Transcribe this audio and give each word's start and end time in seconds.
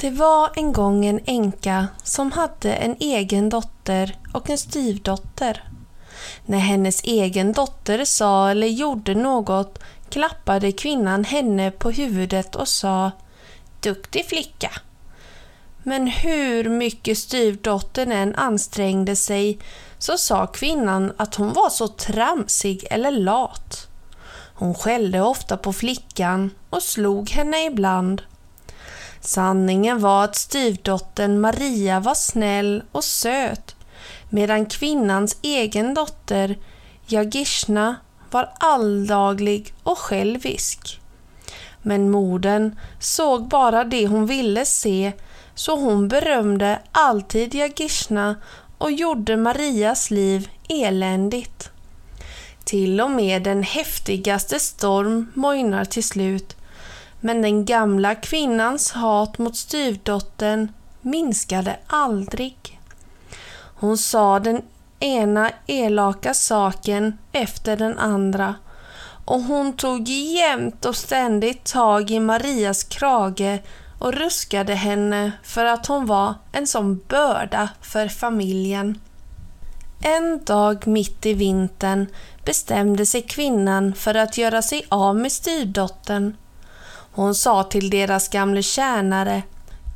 Det 0.00 0.10
var 0.10 0.50
en 0.54 0.72
gång 0.72 1.06
en 1.06 1.20
änka 1.24 1.88
som 2.02 2.32
hade 2.32 2.74
en 2.74 2.96
egen 3.00 3.48
dotter 3.48 4.16
och 4.32 4.50
en 4.50 4.58
styvdotter. 4.58 5.64
När 6.46 6.58
hennes 6.58 7.02
egen 7.04 7.52
dotter 7.52 8.04
sa 8.04 8.50
eller 8.50 8.66
gjorde 8.66 9.14
något 9.14 9.78
klappade 10.10 10.72
kvinnan 10.72 11.24
henne 11.24 11.70
på 11.70 11.90
huvudet 11.90 12.54
och 12.54 12.68
sa 12.68 13.10
”Duktig 13.80 14.26
flicka”. 14.26 14.70
Men 15.82 16.06
hur 16.06 16.68
mycket 16.68 17.18
styvdottern 17.18 18.12
än 18.12 18.34
ansträngde 18.34 19.16
sig 19.16 19.58
så 19.98 20.18
sa 20.18 20.46
kvinnan 20.46 21.12
att 21.16 21.34
hon 21.34 21.52
var 21.52 21.70
så 21.70 21.88
tramsig 21.88 22.86
eller 22.90 23.10
lat. 23.10 23.88
Hon 24.54 24.74
skällde 24.74 25.20
ofta 25.20 25.56
på 25.56 25.72
flickan 25.72 26.50
och 26.70 26.82
slog 26.82 27.30
henne 27.30 27.64
ibland. 27.64 28.22
Sanningen 29.20 30.00
var 30.00 30.24
att 30.24 30.36
styvdottern 30.36 31.40
Maria 31.40 32.00
var 32.00 32.14
snäll 32.14 32.82
och 32.92 33.04
söt 33.04 33.76
medan 34.30 34.66
kvinnans 34.66 35.36
egen 35.42 35.94
dotter 35.94 36.58
Jagishna 37.06 37.96
var 38.30 38.50
alldaglig 38.60 39.74
och 39.82 39.98
självisk. 39.98 41.00
Men 41.82 42.10
modern 42.10 42.76
såg 43.00 43.48
bara 43.48 43.84
det 43.84 44.06
hon 44.06 44.26
ville 44.26 44.66
se 44.66 45.12
så 45.54 45.76
hon 45.76 46.08
berömde 46.08 46.78
alltid 46.92 47.54
Jagishna 47.54 48.36
och 48.78 48.92
gjorde 48.92 49.36
Marias 49.36 50.10
liv 50.10 50.48
eländigt. 50.68 51.70
Till 52.64 53.00
och 53.00 53.10
med 53.10 53.42
den 53.42 53.62
häftigaste 53.62 54.60
storm 54.60 55.32
mojnar 55.34 55.84
till 55.84 56.04
slut 56.04 56.56
men 57.20 57.42
den 57.42 57.64
gamla 57.64 58.14
kvinnans 58.14 58.92
hat 58.92 59.38
mot 59.38 59.56
styvdottern 59.56 60.72
minskade 61.00 61.76
aldrig. 61.86 62.80
Hon 63.74 63.98
sa 63.98 64.40
den 64.40 64.62
ena 65.00 65.50
elaka 65.66 66.34
saken 66.34 67.18
efter 67.32 67.76
den 67.76 67.98
andra 67.98 68.54
och 69.24 69.40
hon 69.40 69.72
tog 69.72 70.08
jämt 70.08 70.84
och 70.84 70.96
ständigt 70.96 71.64
tag 71.64 72.10
i 72.10 72.20
Marias 72.20 72.84
krage 72.84 73.58
och 73.98 74.14
ruskade 74.14 74.74
henne 74.74 75.32
för 75.42 75.64
att 75.64 75.86
hon 75.86 76.06
var 76.06 76.34
en 76.52 76.66
sån 76.66 77.00
börda 77.08 77.68
för 77.80 78.08
familjen. 78.08 79.00
En 80.02 80.44
dag 80.44 80.86
mitt 80.86 81.26
i 81.26 81.34
vintern 81.34 82.06
bestämde 82.44 83.06
sig 83.06 83.22
kvinnan 83.22 83.94
för 83.94 84.14
att 84.14 84.38
göra 84.38 84.62
sig 84.62 84.86
av 84.88 85.16
med 85.16 85.32
styrdottern 85.32 86.36
hon 87.12 87.34
sa 87.34 87.62
till 87.62 87.90
deras 87.90 88.28
gamle 88.28 88.62
tjänare 88.62 89.42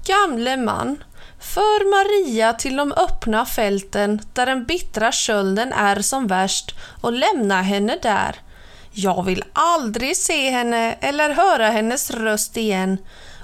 Gamle 0.07 0.57
man, 0.57 1.05
för 1.41 1.91
Maria 1.91 2.53
till 2.53 2.77
de 2.77 2.93
öppna 2.93 3.47
fälten 3.47 4.21
där 4.33 4.47
den 4.47 4.65
bittra 4.65 5.13
kölden 5.13 5.73
är 5.73 6.03
som 6.03 6.27
värst 6.27 6.75
och 7.01 7.13
lämna 7.13 7.63
henne 7.63 7.99
där. 8.03 8.37
Jag 8.93 9.23
vill 9.23 9.45
aldrig 9.53 10.17
se 10.17 10.51
henne 10.51 10.93
eller 10.93 11.31
höra 11.31 11.71
hennes 11.71 12.11
röst 12.11 12.57
igen 12.57 12.99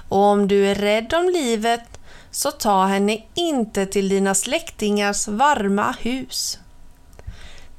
och 0.09 0.17
om 0.17 0.47
du 0.47 0.67
är 0.67 0.75
rädd 0.75 1.13
om 1.13 1.29
livet 1.29 1.99
så 2.31 2.51
ta 2.51 2.85
henne 2.85 3.17
inte 3.33 3.85
till 3.85 4.09
dina 4.09 4.35
släktingars 4.35 5.27
varma 5.27 5.95
hus. 5.99 6.59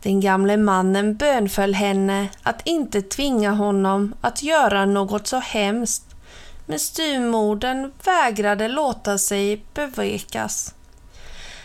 Den 0.02 0.20
gamle 0.20 0.56
mannen 0.56 1.16
bönföll 1.16 1.74
henne 1.74 2.28
att 2.42 2.62
inte 2.64 3.02
tvinga 3.02 3.50
honom 3.50 4.14
att 4.20 4.42
göra 4.42 4.84
något 4.86 5.26
så 5.26 5.38
hemskt, 5.38 6.04
men 6.66 6.78
styvmodern 6.78 7.92
vägrade 8.04 8.68
låta 8.68 9.18
sig 9.18 9.64
bevekas. 9.74 10.74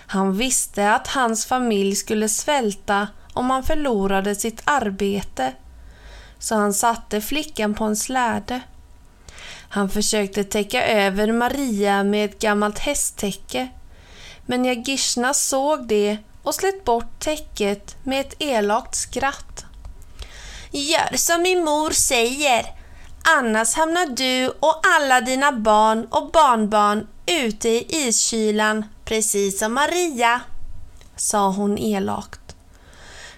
Han 0.08 0.38
visste 0.38 0.92
att 0.94 1.08
hans 1.08 1.46
familj 1.46 1.96
skulle 1.96 2.30
svälta 2.30 3.08
om 3.34 3.50
han 3.50 3.64
förlorade 3.64 4.36
sitt 4.36 4.62
arbete, 4.64 5.54
så 6.40 6.56
han 6.56 6.74
satte 6.74 7.22
flickan 7.22 7.74
på 7.74 7.84
en 7.84 7.96
släde. 7.96 8.62
Han 9.70 9.90
försökte 9.90 10.44
täcka 10.44 10.88
över 10.88 11.32
Maria 11.32 12.04
med 12.04 12.26
ett 12.26 12.40
gammalt 12.40 12.80
hästtäcke, 12.80 13.68
men 14.46 14.66
Jagishna 14.66 15.34
såg 15.34 15.88
det 15.88 16.18
och 16.46 16.56
slet 16.56 16.86
bort 16.86 17.20
täcket 17.20 17.96
med 18.04 18.22
ett 18.22 18.36
elakt 18.40 18.96
skratt. 18.96 19.66
Gör 20.72 21.18
som 21.18 21.42
min 21.42 21.64
mor 21.64 21.90
säger, 21.90 22.66
annars 23.38 23.76
hamnar 23.76 24.06
du 24.06 24.50
och 24.60 24.82
alla 24.98 25.22
dina 25.22 25.52
barn 25.52 26.08
och 26.12 26.32
barnbarn 26.32 27.08
ute 27.26 27.70
i 27.70 27.86
iskylan 27.90 28.86
precis 29.06 29.60
som 29.60 29.74
Maria, 29.74 30.42
sa 31.16 31.50
hon 31.50 31.78
elakt. 31.78 32.56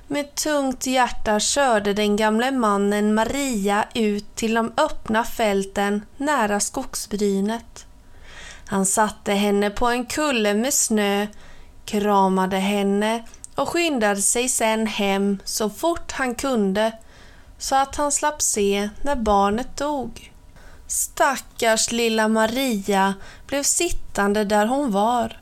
Med 0.08 0.36
tungt 0.36 0.88
hjärta 0.88 1.40
körde 1.40 1.94
den 1.94 2.16
gamle 2.16 2.52
mannen 2.52 3.14
Maria 3.14 3.86
ut 3.94 4.36
till 4.36 4.54
de 4.54 4.74
öppna 4.78 5.24
fälten 5.24 6.06
nära 6.18 6.60
skogsbrynet. 6.60 7.86
Han 8.68 8.86
satte 8.86 9.34
henne 9.34 9.70
på 9.70 9.88
en 9.88 10.06
kulle 10.06 10.54
med 10.54 10.74
snö 10.74 11.28
kramade 11.88 12.58
henne 12.58 13.24
och 13.56 13.70
skyndade 13.70 14.22
sig 14.22 14.50
sen 14.50 14.88
hem 14.88 15.38
så 15.44 15.70
fort 15.70 16.12
han 16.12 16.36
kunde 16.36 16.92
så 17.58 17.76
att 17.76 17.96
han 17.96 18.12
slapp 18.12 18.42
se 18.42 18.90
när 19.02 19.16
barnet 19.16 19.78
dog. 19.78 20.32
Stackars 20.88 21.92
lilla 21.92 22.28
Maria 22.28 23.14
blev 23.48 23.64
sittande 23.64 24.46
där 24.46 24.66
hon 24.66 24.92
var. 24.92 25.42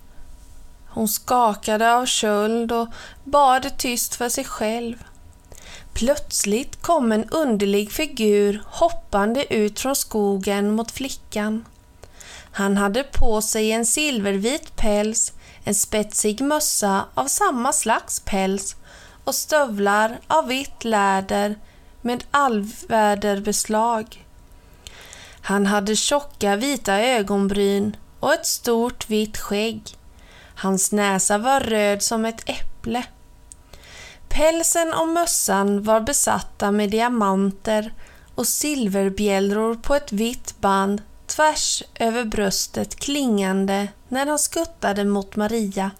Hon 0.90 1.08
skakade 1.08 1.94
av 1.94 2.06
köld 2.06 2.72
och 2.72 2.88
bad 3.24 3.78
tyst 3.78 4.16
för 4.16 4.30
sig 4.30 4.44
själv. 4.44 5.04
Plötsligt 5.94 6.82
kom 6.82 7.12
en 7.12 7.30
underlig 7.30 7.92
figur 7.92 8.64
hoppande 8.66 9.54
ut 9.54 9.80
från 9.80 9.96
skogen 9.96 10.72
mot 10.72 10.92
flickan. 10.92 11.66
Han 12.52 12.78
hade 12.78 13.04
på 13.04 13.42
sig 13.42 13.72
en 13.72 13.86
silvervit 13.86 14.76
päls 14.76 15.34
en 15.66 15.76
spetsig 15.76 16.42
mössa 16.42 17.06
av 17.14 17.28
samma 17.28 17.74
slags 17.74 18.20
päls 18.20 18.76
och 19.24 19.36
stövlar 19.36 20.20
av 20.28 20.48
vitt 20.48 20.84
läder 20.84 21.56
med 22.02 22.24
allväderbeslag. 22.32 24.26
Han 25.42 25.66
hade 25.66 25.96
tjocka 25.96 26.56
vita 26.56 27.02
ögonbryn 27.02 27.98
och 28.20 28.34
ett 28.34 28.46
stort 28.46 29.10
vitt 29.10 29.38
skägg. 29.38 29.84
Hans 30.56 30.92
näsa 30.92 31.38
var 31.38 31.60
röd 31.60 32.04
som 32.04 32.26
ett 32.26 32.50
äpple. 32.50 33.04
Pälsen 34.30 34.94
och 34.94 35.08
mössan 35.08 35.84
var 35.84 36.02
besatta 36.02 36.72
med 36.72 36.92
diamanter 36.92 37.94
och 38.36 38.48
silverbjällror 38.48 39.76
på 39.76 39.96
ett 39.96 40.12
vitt 40.12 40.62
band 40.62 41.02
tvärs 41.36 41.84
över 41.96 42.26
bröstet 42.26 42.96
klingande 43.00 43.88
när 44.10 44.26
han 44.26 44.40
skuttade 44.40 45.06
mot 45.06 45.36
Maria. 45.36 45.92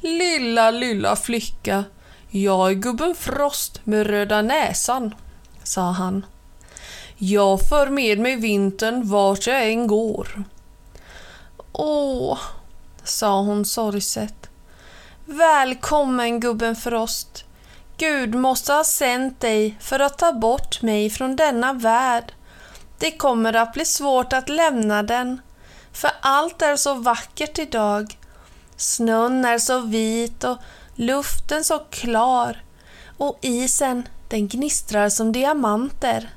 Lilla, 0.00 0.70
lilla 0.70 1.16
flicka, 1.16 1.84
jag 2.30 2.70
är 2.70 2.74
gubben 2.74 3.14
Frost 3.14 3.80
med 3.84 4.06
röda 4.06 4.42
näsan, 4.42 5.14
sa 5.62 5.82
han. 5.82 6.26
Jag 7.16 7.68
för 7.68 7.88
med 7.88 8.18
mig 8.18 8.36
vintern 8.36 9.08
vart 9.08 9.46
jag 9.46 9.68
än 9.68 9.86
går. 9.86 10.44
Åh, 11.72 12.38
sa 13.04 13.40
hon 13.40 13.64
sorgset. 13.64 14.50
Välkommen 15.24 16.40
gubben 16.40 16.76
Frost. 16.76 17.44
Gud 17.96 18.34
måste 18.34 18.72
ha 18.72 18.84
sänt 18.84 19.40
dig 19.40 19.76
för 19.80 20.00
att 20.00 20.18
ta 20.18 20.32
bort 20.32 20.82
mig 20.82 21.10
från 21.10 21.36
denna 21.36 21.72
värld. 21.72 22.32
Det 22.98 23.10
kommer 23.10 23.52
att 23.56 23.72
bli 23.72 23.84
svårt 23.84 24.32
att 24.32 24.48
lämna 24.48 25.02
den, 25.02 25.40
för 25.92 26.10
allt 26.20 26.62
är 26.62 26.76
så 26.76 26.94
vackert 26.94 27.58
idag. 27.58 28.18
Snön 28.76 29.44
är 29.44 29.58
så 29.58 29.80
vit 29.80 30.44
och 30.44 30.58
luften 30.94 31.64
så 31.64 31.78
klar 31.78 32.62
och 33.18 33.38
isen 33.42 34.08
den 34.28 34.48
gnistrar 34.48 35.08
som 35.08 35.32
diamanter. 35.32 36.30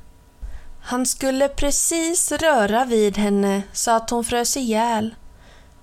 Han 0.83 1.05
skulle 1.05 1.47
precis 1.47 2.31
röra 2.31 2.85
vid 2.85 3.17
henne 3.17 3.61
så 3.73 3.91
att 3.91 4.09
hon 4.09 4.23
frös 4.23 4.57
ihjäl. 4.57 5.15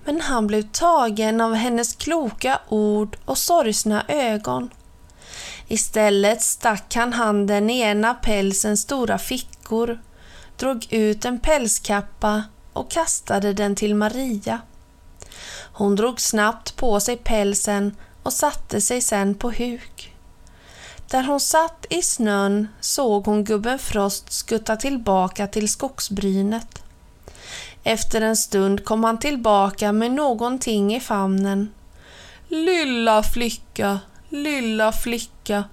men 0.05 0.21
han 0.21 0.47
blev 0.47 0.61
tagen 0.71 1.41
av 1.41 1.53
hennes 1.53 1.95
kloka 1.95 2.59
ord 2.69 3.17
och 3.25 3.37
sorgsna 3.37 4.05
ögon. 4.07 4.69
Istället 5.67 6.41
stack 6.41 6.95
han 6.95 7.13
handen 7.13 7.69
i 7.69 7.81
en 7.81 8.05
av 8.05 8.13
pälsens 8.13 8.81
stora 8.81 9.17
fickor, 9.17 9.99
drog 10.59 10.87
ut 10.89 11.25
en 11.25 11.39
pälskappa 11.39 12.43
och 12.73 12.91
kastade 12.91 13.53
den 13.53 13.75
till 13.75 13.95
Maria. 13.95 14.61
Hon 15.73 15.95
drog 15.95 16.21
snabbt 16.21 16.75
på 16.75 16.99
sig 16.99 17.17
pälsen 17.17 17.95
och 18.23 18.33
satte 18.33 18.81
sig 18.81 19.01
sen 19.01 19.35
på 19.35 19.51
huk. 19.51 20.15
Där 21.07 21.23
hon 21.23 21.39
satt 21.39 21.85
i 21.89 22.01
snön 22.01 22.67
såg 22.79 23.25
hon 23.25 23.43
gubben 23.43 23.79
Frost 23.79 24.31
skutta 24.31 24.75
tillbaka 24.75 25.47
till 25.47 25.69
skogsbrynet. 25.69 26.83
Efter 27.83 28.21
en 28.21 28.37
stund 28.37 28.85
kom 28.85 29.03
han 29.03 29.19
tillbaka 29.19 29.91
med 29.91 30.11
någonting 30.11 30.95
i 30.95 30.99
famnen. 30.99 31.73
Lilla 32.47 33.23
flicka, 33.23 33.99
lilla 34.29 34.91
flicka. 34.91 35.63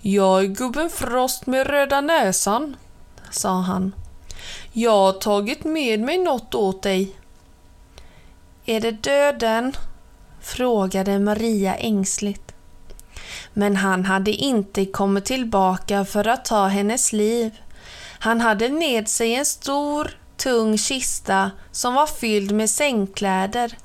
Jag 0.00 0.44
är 0.44 0.46
gubben 0.46 0.90
Frost 0.90 1.46
med 1.46 1.66
röda 1.66 2.00
näsan, 2.00 2.76
sa 3.30 3.60
han. 3.60 3.92
Jag 4.72 4.90
har 4.90 5.12
tagit 5.12 5.64
med 5.64 6.00
mig 6.00 6.18
något 6.18 6.54
åt 6.54 6.82
dig. 6.82 7.16
Är 8.64 8.80
det 8.80 8.90
döden? 8.90 9.76
frågade 10.40 11.18
Maria 11.18 11.74
ängsligt. 11.74 12.54
Men 13.52 13.76
han 13.76 14.04
hade 14.04 14.30
inte 14.30 14.84
kommit 14.86 15.24
tillbaka 15.24 16.04
för 16.04 16.28
att 16.28 16.44
ta 16.44 16.66
hennes 16.66 17.12
liv. 17.12 17.60
Han 18.18 18.40
hade 18.40 18.68
med 18.68 19.08
sig 19.08 19.34
en 19.34 19.46
stor, 19.46 20.18
tung 20.36 20.78
kista 20.78 21.50
som 21.72 21.94
var 21.94 22.06
fylld 22.06 22.52
med 22.52 22.70
sängkläder, 22.70 23.76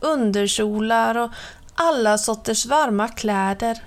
underkjolar 0.00 1.18
och 1.18 1.30
alla 1.74 2.18
sorters 2.18 2.66
varma 2.66 3.08
kläder. 3.08 3.82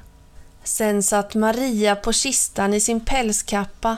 Sen 0.63 1.03
satt 1.03 1.35
Maria 1.35 1.95
på 1.95 2.13
kistan 2.13 2.73
i 2.73 2.79
sin 2.79 2.99
pälskappa. 2.99 3.97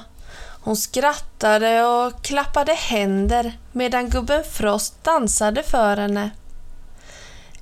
Hon 0.62 0.76
skrattade 0.76 1.84
och 1.84 2.22
klappade 2.22 2.74
händer 2.74 3.58
medan 3.72 4.10
gubben 4.10 4.44
Frost 4.44 5.04
dansade 5.04 5.64
för 5.64 5.98
henne. 5.98 6.30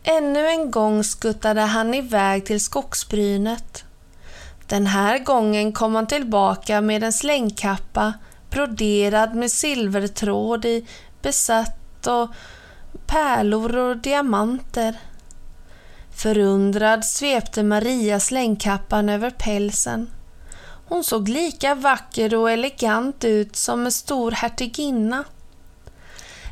Ännu 0.04 0.48
en 0.48 0.72
gång 0.72 1.04
skuttade 1.04 1.62
han 1.62 1.94
iväg 1.94 2.46
till 2.46 2.62
skogsbrynet. 2.62 3.84
Den 4.68 4.88
här 4.88 5.20
gången 5.20 5.74
kom 5.74 5.96
han 5.96 6.08
tillbaka 6.08 6.82
med 6.82 7.04
en 7.04 7.14
slängkappa 7.14 8.14
broderad 8.50 9.36
med 9.36 9.52
silvertråd 9.52 10.66
i 10.66 10.88
besatt 11.22 12.08
och 12.08 12.30
pärlor 13.06 13.78
och 13.78 13.98
diamanter. 13.98 15.00
Förundrad 16.16 17.06
svepte 17.06 17.64
Maria 17.64 18.20
slängkappan 18.20 19.10
över 19.10 19.30
pälsen. 19.30 20.10
Hon 20.90 21.04
såg 21.04 21.30
lika 21.30 21.76
vacker 21.76 22.36
och 22.36 22.52
elegant 22.52 23.24
ut 23.24 23.56
som 23.56 23.86
en 23.86 23.92
stor 23.92 24.32
hertiginna. 24.32 25.24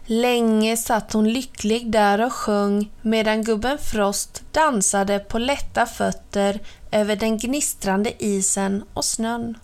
Länge 0.05 0.77
satt 0.77 1.13
hon 1.13 1.29
lycklig 1.33 1.91
där 1.91 2.21
och 2.21 2.33
sjöng 2.33 2.91
medan 3.01 3.43
gubben 3.43 3.77
Frost 3.77 4.43
dansade 4.51 5.19
på 5.19 5.39
lätta 5.39 5.85
fötter 5.85 6.59
över 6.91 7.15
den 7.15 7.37
gnistrande 7.37 8.23
isen 8.23 8.83
och 8.93 9.05
snön. 9.05 9.57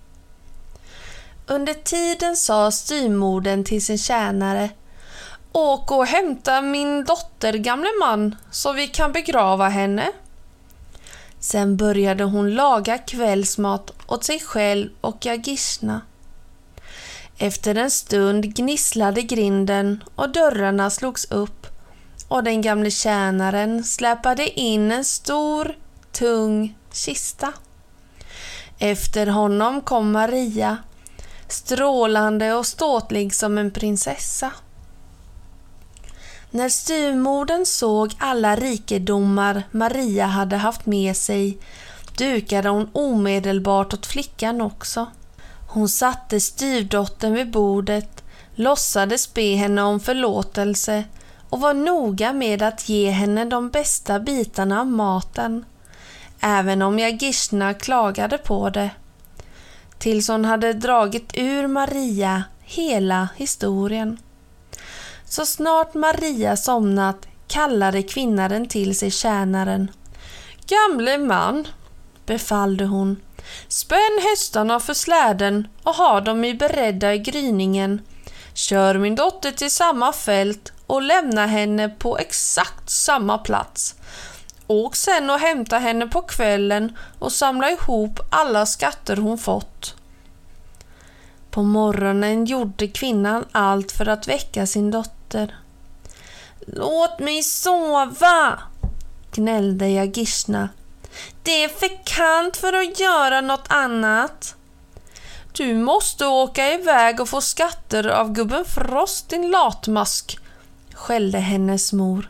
Under 1.48 1.74
tiden 1.74 2.36
sa 2.36 2.72
styrmorden 2.72 3.64
till 3.64 3.86
sin 3.86 3.98
tjänare 3.98 4.70
Åk 5.52 5.92
och 5.92 6.06
hämta 6.06 6.62
min 6.62 7.04
dotter, 7.04 7.54
gamle 7.54 7.90
man, 8.00 8.36
så 8.52 8.74
vi 8.74 8.88
kan 8.88 9.12
begrava 9.12 9.70
henne. 9.70 10.12
Sen 11.42 11.78
började 11.78 12.24
hon 12.24 12.54
laga 12.54 12.98
kvällsmat 12.98 13.92
åt 14.08 14.24
sig 14.24 14.40
själv 14.40 14.90
och 15.02 15.26
Jagishna. 15.26 16.02
Efter 17.38 17.76
en 17.76 17.92
stund 17.92 18.56
gnisslade 18.56 19.22
grinden 19.22 20.04
och 20.16 20.30
dörrarna 20.30 20.90
slogs 20.90 21.32
upp 21.32 21.68
och 22.28 22.44
den 22.44 22.62
gamle 22.62 22.92
tjänaren 22.92 23.84
släpade 23.84 24.60
in 24.60 24.92
en 24.92 25.06
stor, 25.06 25.76
tung 26.12 26.78
kista. 26.92 27.54
Efter 28.80 29.28
honom 29.28 29.82
kom 29.82 30.12
Maria, 30.12 30.78
strålande 31.48 32.54
och 32.54 32.68
ståtlig 32.68 33.36
som 33.36 33.58
en 33.58 33.72
prinsessa. 33.72 34.52
När 36.54 36.70
styvmodern 36.70 37.66
såg 37.66 38.14
alla 38.18 38.56
rikedomar 38.56 39.64
Maria 39.72 40.26
hade 40.26 40.58
haft 40.58 40.86
med 40.86 41.18
sig 41.18 41.58
dukade 42.18 42.70
hon 42.70 42.90
omedelbart 42.94 43.94
åt 43.94 44.06
flickan 44.06 44.62
också. 44.62 45.08
Hon 45.68 45.90
satte 45.90 46.40
styvdottern 46.40 47.34
vid 47.34 47.52
bordet, 47.52 48.24
låtsades 48.56 49.34
be 49.34 49.56
henne 49.56 49.82
om 49.82 50.00
förlåtelse 50.00 51.04
och 51.50 51.60
var 51.60 51.74
noga 51.74 52.34
med 52.34 52.62
att 52.62 52.90
ge 52.90 53.10
henne 53.10 53.46
de 53.46 53.70
bästa 53.70 54.20
bitarna 54.20 54.80
av 54.80 54.88
maten, 54.88 55.66
även 56.40 56.82
om 56.82 57.00
Jagishna 57.00 57.74
klagade 57.74 58.38
på 58.38 58.70
det. 58.70 58.90
Tills 59.98 60.28
hon 60.28 60.46
hade 60.46 60.74
dragit 60.74 61.32
ur 61.38 61.68
Maria 61.68 62.44
hela 62.62 63.28
historien. 63.36 64.18
Så 65.32 65.46
snart 65.46 65.94
Maria 65.94 66.58
somnat 66.58 67.28
kallade 67.48 68.04
kvinnan 68.04 68.68
till 68.68 68.98
sig 68.98 69.12
tjänaren. 69.12 69.92
Gamle 70.68 71.18
man, 71.18 71.68
befallde 72.26 72.86
hon, 72.86 73.22
spänn 73.68 74.22
hästarna 74.30 74.80
för 74.80 74.94
släden 74.94 75.68
och 75.84 75.96
ha 75.96 76.22
dem 76.22 76.44
i 76.44 76.54
beredda 76.54 77.14
i 77.14 77.18
gryningen. 77.18 78.02
Kör 78.54 78.98
min 78.98 79.16
dotter 79.16 79.52
till 79.52 79.72
samma 79.72 80.14
fält 80.14 80.72
och 80.88 81.02
lämna 81.02 81.46
henne 81.46 81.90
på 81.90 82.18
exakt 82.18 82.90
samma 82.90 83.38
plats. 83.38 83.96
Åk 84.68 84.96
sen 84.96 85.30
och 85.30 85.40
hämta 85.40 85.78
henne 85.78 86.08
på 86.08 86.22
kvällen 86.22 86.98
och 87.20 87.32
samla 87.32 87.72
ihop 87.72 88.20
alla 88.32 88.66
skatter 88.66 89.18
hon 89.18 89.38
fått. 89.38 90.01
På 91.52 91.64
morgonen 91.64 92.46
gjorde 92.46 92.88
kvinnan 92.88 93.46
allt 93.52 93.92
för 93.92 94.08
att 94.08 94.28
väcka 94.28 94.68
sin 94.68 94.92
dotter. 94.92 95.56
Låt 96.68 97.20
mig 97.20 97.44
sova! 97.44 98.60
gnällde 99.32 99.88
Jagishna. 99.88 100.70
Det 101.44 101.64
är 101.64 101.70
för 101.70 102.06
kallt 102.06 102.58
för 102.58 102.74
att 102.74 103.00
göra 103.00 103.42
något 103.42 103.66
annat. 103.68 104.56
Du 105.52 105.74
måste 105.74 106.26
åka 106.26 106.74
iväg 106.74 107.20
och 107.20 107.30
få 107.30 107.42
skatter 107.42 108.08
av 108.08 108.34
gubben 108.34 108.66
Frost, 108.66 109.30
din 109.30 109.52
latmask, 109.52 110.40
skällde 110.94 111.38
hennes 111.38 111.94
mor. 111.94 112.30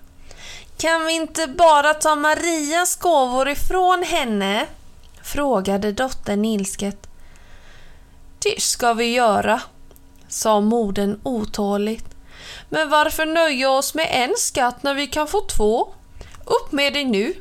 Kan 0.77 1.05
vi 1.05 1.13
inte 1.13 1.47
bara 1.47 1.93
ta 1.93 2.15
Marias 2.15 2.95
gåvor 2.95 3.49
ifrån 3.49 4.03
henne? 4.03 4.65
frågade 5.23 5.91
dottern 5.91 6.45
ilsket. 6.45 7.10
Det 8.43 8.61
ska 8.61 8.93
vi 8.93 9.13
göra, 9.13 9.61
sa 10.27 10.61
modern 10.61 11.19
otåligt. 11.23 12.05
Men 12.69 12.89
varför 12.89 13.25
nöja 13.25 13.69
oss 13.69 13.93
med 13.93 14.07
en 14.11 14.33
skatt 14.37 14.83
när 14.83 14.93
vi 14.93 15.07
kan 15.07 15.27
få 15.27 15.41
två? 15.41 15.93
Upp 16.45 16.71
med 16.71 16.93
dig 16.93 17.05
nu! 17.05 17.33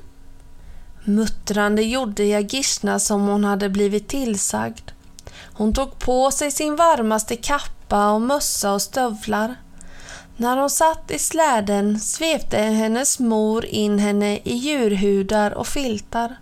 Muttrande 1.04 1.83
gjorde 1.83 2.25
jag 2.25 2.54
Gisna 2.54 2.99
som 2.99 3.28
hon 3.28 3.45
hade 3.45 3.69
blivit 3.69 4.09
tillsagd. 4.09 4.90
Hon 5.52 5.75
tog 5.75 5.99
på 5.99 6.30
sig 6.30 6.50
sin 6.50 6.76
varmaste 6.76 7.37
kappa 7.37 8.11
och 8.11 8.23
mössa 8.23 8.73
och 8.73 8.83
stövlar. 8.83 9.54
När 10.37 10.57
hon 10.57 10.71
satt 10.71 11.11
i 11.11 11.19
släden 11.19 12.00
svepte 12.00 12.59
hennes 12.59 13.19
mor 13.19 13.64
in 13.64 13.99
henne 13.99 14.37
i 14.37 14.54
djurhudar 14.54 15.50
och 15.50 15.66
filtar. 15.66 16.37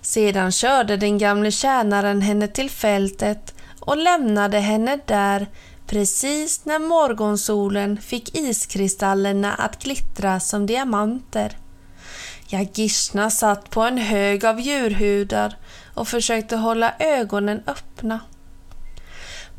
Sedan 0.00 0.52
körde 0.52 0.96
den 0.96 1.18
gamle 1.18 1.50
tjänaren 1.50 2.22
henne 2.22 2.48
till 2.48 2.70
fältet 2.70 3.54
och 3.88 3.96
lämnade 3.96 4.58
henne 4.58 4.98
där 5.06 5.46
precis 5.86 6.64
när 6.64 6.78
morgonsolen 6.78 8.00
fick 8.00 8.36
iskristallerna 8.38 9.54
att 9.54 9.82
glittra 9.82 10.40
som 10.40 10.66
diamanter. 10.66 11.58
Jagishna 12.48 13.30
satt 13.30 13.70
på 13.70 13.82
en 13.82 13.98
hög 13.98 14.44
av 14.44 14.60
djurhudar 14.60 15.56
och 15.94 16.08
försökte 16.08 16.56
hålla 16.56 16.94
ögonen 16.98 17.62
öppna. 17.66 18.20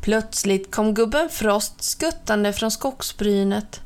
Plötsligt 0.00 0.70
kom 0.70 0.94
gubben 0.94 1.28
Frost 1.28 1.82
skuttande 1.82 2.52
från 2.52 2.70
skogsbrynet. 2.70 3.80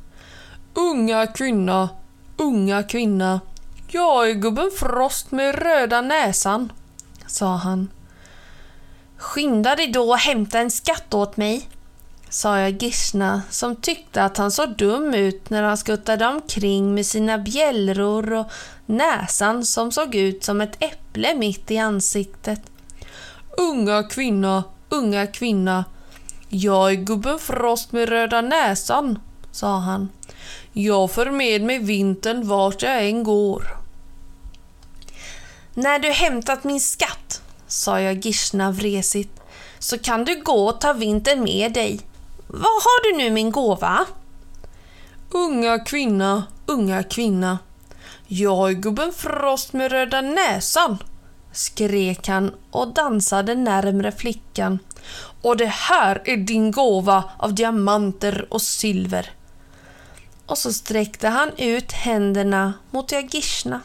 Unga 0.75 1.27
kvinna, 1.27 1.89
unga 2.37 2.83
kvinna, 2.83 3.41
jag 3.89 4.31
är 4.31 4.35
gubben 4.35 4.71
Frost 4.77 5.31
med 5.31 5.55
röda 5.55 6.01
näsan, 6.01 6.73
sa 7.27 7.57
han. 7.57 7.89
Skynda 9.25 9.76
dig 9.76 9.87
då 9.87 10.11
och 10.11 10.19
hämta 10.19 10.59
en 10.59 10.71
skatt 10.71 11.14
åt 11.14 11.37
mig, 11.37 11.69
sa 12.28 12.59
jag 12.59 12.83
Gishna 12.83 13.43
som 13.50 13.76
tyckte 13.76 14.25
att 14.25 14.37
han 14.37 14.50
såg 14.50 14.76
dum 14.76 15.14
ut 15.14 15.50
när 15.50 15.62
han 15.62 15.76
skuttade 15.76 16.26
omkring 16.26 16.95
med 16.95 17.07
sina 17.07 17.38
bjällror 17.38 18.33
och 18.33 18.47
näsan 18.87 19.64
som 19.64 19.93
såg 19.93 20.14
ut 20.14 20.45
som 20.45 20.61
ett 20.61 20.83
äpple 20.83 21.35
mitt 21.35 21.71
i 21.71 21.78
ansiktet. 21.78 22.61
Unga 23.59 24.02
kvinna, 24.02 24.64
unga 24.88 25.26
kvinna. 25.26 25.85
Jag 26.49 26.90
är 26.90 26.95
gubben 26.95 27.38
Frost 27.38 27.93
med 27.93 28.09
röda 28.09 28.40
näsan, 28.40 29.19
sa 29.52 29.78
han. 29.78 30.09
Jag 30.73 31.11
för 31.11 31.31
med 31.31 31.62
mig 31.62 31.78
vintern 31.78 32.49
vart 32.49 32.83
jag 32.83 33.07
än 33.07 33.25
går. 33.25 33.64
När 35.75 35.99
du 35.99 36.11
hämtat 36.11 36.64
min 36.64 36.81
skatt, 36.81 37.24
sa 37.75 38.00
jag 38.00 38.26
Gishna 38.26 38.71
vresigt, 38.71 39.40
så 39.78 39.99
kan 39.99 40.25
du 40.25 40.43
gå 40.43 40.69
och 40.69 40.81
ta 40.81 40.93
vintern 40.93 41.45
med 41.45 41.73
dig. 41.73 42.00
Vad 42.47 42.61
har 42.61 43.02
du 43.02 43.19
nu 43.19 43.31
min 43.31 43.50
gåva? 43.50 44.07
Unga 45.31 45.78
kvinna, 45.78 46.45
unga 46.66 47.02
kvinna. 47.02 47.59
Jag 48.26 48.71
är 48.71 48.75
gubben 48.75 49.12
Frost 49.12 49.73
med 49.73 49.93
röda 49.93 50.21
näsan, 50.21 50.99
skrek 51.52 52.28
han 52.28 52.54
och 52.71 52.95
dansade 52.95 53.54
närmre 53.54 54.12
flickan. 54.12 54.78
Och 55.43 55.57
det 55.57 55.66
här 55.66 56.23
är 56.25 56.37
din 56.37 56.71
gåva 56.71 57.25
av 57.38 57.54
diamanter 57.54 58.47
och 58.50 58.62
silver. 58.62 59.31
Och 60.47 60.59
så 60.59 60.73
sträckte 60.73 61.28
han 61.28 61.50
ut 61.57 61.93
händerna 61.93 62.73
mot 62.90 63.12
Jagishna. 63.12 63.81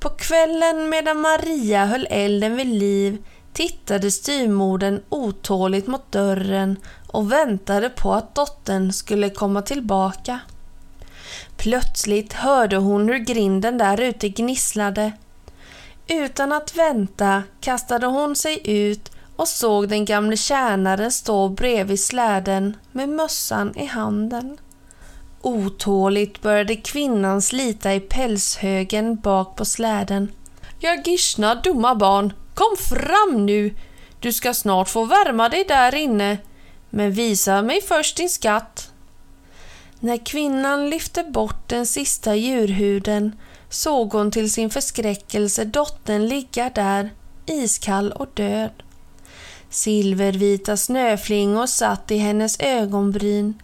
På 0.00 0.08
kvällen 0.08 0.88
medan 0.88 1.20
Maria 1.20 1.86
höll 1.86 2.06
elden 2.10 2.56
vid 2.56 2.66
liv 2.66 3.24
tittade 3.52 4.10
styrmodern 4.10 5.00
otåligt 5.08 5.86
mot 5.86 6.12
dörren 6.12 6.76
och 7.06 7.32
väntade 7.32 7.88
på 7.90 8.12
att 8.12 8.34
dottern 8.34 8.92
skulle 8.92 9.30
komma 9.30 9.62
tillbaka. 9.62 10.40
Plötsligt 11.56 12.32
hörde 12.32 12.76
hon 12.76 13.08
hur 13.08 13.18
grinden 13.18 13.78
där 13.78 14.00
ute 14.00 14.28
gnisslade. 14.28 15.12
Utan 16.06 16.52
att 16.52 16.76
vänta 16.76 17.42
kastade 17.60 18.06
hon 18.06 18.36
sig 18.36 18.60
ut 18.64 19.10
och 19.36 19.48
såg 19.48 19.88
den 19.88 20.04
gamle 20.04 20.36
tjänaren 20.36 21.12
stå 21.12 21.48
bredvid 21.48 22.00
släden 22.00 22.76
med 22.92 23.08
mössan 23.08 23.76
i 23.76 23.86
handen. 23.86 24.58
Otåligt 25.42 26.42
började 26.42 26.76
kvinnan 26.76 27.42
slita 27.42 27.94
i 27.94 28.00
pälshögen 28.00 29.16
bak 29.16 29.56
på 29.56 29.64
släden. 29.64 30.32
Jag 30.78 31.08
gissna 31.08 31.54
dumma 31.54 31.94
barn, 31.94 32.32
kom 32.54 32.76
fram 32.76 33.46
nu! 33.46 33.74
Du 34.20 34.32
ska 34.32 34.54
snart 34.54 34.88
få 34.88 35.04
värma 35.04 35.48
dig 35.48 35.64
där 35.68 35.94
inne, 35.94 36.38
men 36.90 37.12
visa 37.12 37.62
mig 37.62 37.80
först 37.82 38.16
din 38.16 38.28
skatt. 38.28 38.92
När 40.00 40.26
kvinnan 40.26 40.90
lyfte 40.90 41.22
bort 41.24 41.68
den 41.68 41.86
sista 41.86 42.34
djurhuden 42.34 43.32
såg 43.68 44.12
hon 44.12 44.30
till 44.30 44.52
sin 44.52 44.70
förskräckelse 44.70 45.64
dottern 45.64 46.26
ligga 46.28 46.70
där, 46.74 47.10
iskall 47.46 48.12
och 48.12 48.28
död. 48.34 48.82
Silvervita 49.70 50.76
snöflingor 50.76 51.66
satt 51.66 52.10
i 52.10 52.16
hennes 52.16 52.60
ögonbryn 52.60 53.54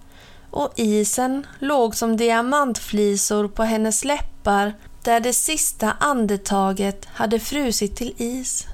och 0.56 0.72
isen 0.76 1.46
låg 1.58 1.94
som 1.94 2.16
diamantflisor 2.16 3.48
på 3.48 3.62
hennes 3.62 4.04
läppar 4.04 4.74
där 5.02 5.20
det 5.20 5.32
sista 5.32 5.92
andetaget 6.00 7.04
hade 7.04 7.40
frusit 7.40 7.96
till 7.96 8.14
is. 8.16 8.66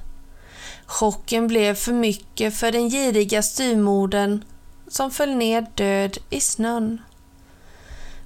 Chocken 0.85 1.47
blev 1.47 1.75
för 1.75 1.93
mycket 1.93 2.55
för 2.55 2.71
den 2.71 2.89
giriga 2.89 3.41
styrmorden 3.41 4.43
som 4.87 5.11
föll 5.11 5.35
ner 5.35 5.65
död 5.75 6.17
i 6.29 6.39
snön. 6.39 7.01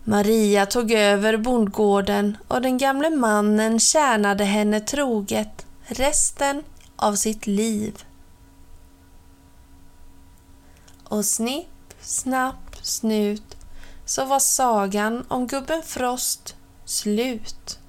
Maria 0.04 0.66
tog 0.66 0.92
över 0.92 1.38
bondgården 1.38 2.38
och 2.48 2.62
den 2.62 2.78
gamle 2.78 3.10
mannen 3.10 3.80
tjänade 3.80 4.44
henne 4.44 4.80
troget 4.80 5.66
resten 5.84 6.64
av 6.96 7.16
sitt 7.16 7.48
liv. 7.48 8.04
Och 11.04 11.26
snipp, 11.26 11.94
snapp, 12.02 12.68
snut 12.82 13.47
så 14.08 14.26
var 14.26 14.40
sagan 14.40 15.26
om 15.28 15.48
gubben 15.48 15.84
Frost 15.84 16.56
slut. 16.86 17.80